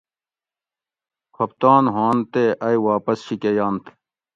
کھوپتان 1.35 1.83
ہوانت 1.93 2.25
تے 2.33 2.43
ائ 2.65 2.77
واپس 2.85 3.17
شی 3.25 3.35
کہ 3.41 3.49
ینت 3.57 3.83